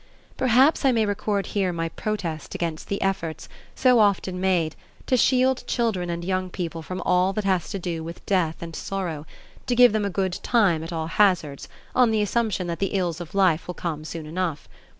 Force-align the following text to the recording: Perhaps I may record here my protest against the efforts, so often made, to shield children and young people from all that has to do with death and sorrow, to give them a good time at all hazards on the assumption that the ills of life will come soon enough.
Perhaps 0.35 0.83
I 0.83 0.91
may 0.91 1.05
record 1.05 1.45
here 1.53 1.71
my 1.71 1.89
protest 1.89 2.55
against 2.55 2.87
the 2.87 2.99
efforts, 3.03 3.47
so 3.75 3.99
often 3.99 4.41
made, 4.41 4.75
to 5.05 5.15
shield 5.15 5.63
children 5.67 6.09
and 6.09 6.25
young 6.25 6.49
people 6.49 6.81
from 6.81 7.01
all 7.01 7.33
that 7.33 7.43
has 7.43 7.69
to 7.69 7.77
do 7.77 8.03
with 8.03 8.25
death 8.25 8.63
and 8.63 8.75
sorrow, 8.75 9.27
to 9.67 9.75
give 9.75 9.93
them 9.93 10.03
a 10.03 10.09
good 10.09 10.39
time 10.41 10.81
at 10.83 10.91
all 10.91 11.05
hazards 11.05 11.69
on 11.93 12.09
the 12.09 12.23
assumption 12.23 12.65
that 12.65 12.79
the 12.79 12.93
ills 12.95 13.21
of 13.21 13.35
life 13.35 13.67
will 13.67 13.75
come 13.75 14.03
soon 14.03 14.25
enough. 14.25 14.67